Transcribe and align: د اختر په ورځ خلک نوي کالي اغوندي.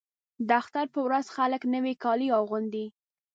د 0.47 0.49
اختر 0.61 0.85
په 0.93 0.99
ورځ 1.07 1.25
خلک 1.35 1.61
نوي 1.75 1.93
کالي 2.03 2.27
اغوندي. 2.39 2.85